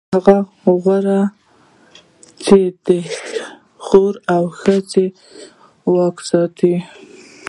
هغه 0.15 0.37
غواړي، 0.83 1.19
چې 2.45 2.59
د 2.87 2.89
خوړو 3.85 4.19
او 4.35 4.43
ښځو 4.59 5.05
واک 5.93 6.15
وساتي. 6.21 6.75